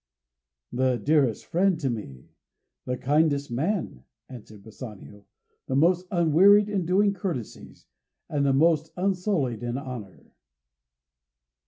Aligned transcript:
"The 0.71 0.97
dearest 0.97 1.45
friend 1.45 1.79
to 1.81 1.87
me, 1.87 2.31
the 2.85 2.97
kindest 2.97 3.51
man!" 3.51 4.03
answered 4.29 4.63
Bassanio, 4.63 5.27
"the 5.67 5.75
most 5.75 6.07
unwearied 6.09 6.69
in 6.69 6.87
doing 6.87 7.13
courtesies, 7.13 7.85
and 8.27 8.43
the 8.43 8.51
most 8.51 8.91
unsullied 8.97 9.61
in 9.61 9.77
honour." 9.77 10.31